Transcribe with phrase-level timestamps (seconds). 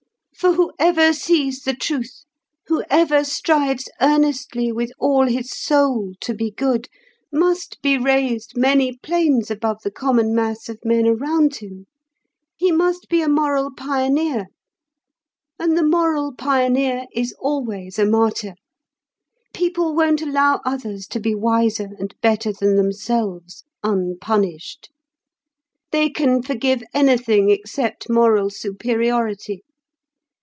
[0.33, 2.23] For whoever sees the truth,
[2.65, 6.87] whoever strives earnestly with all his soul to be good,
[7.31, 11.85] must be raised many planes above the common mass of men around him;
[12.57, 14.47] he must be a moral pioneer,
[15.59, 18.55] and the moral pioneer is always a martyr.
[19.53, 24.89] People won't allow others to be wiser and better than themselves, unpunished.
[25.91, 29.61] They can forgive anything except moral superiority.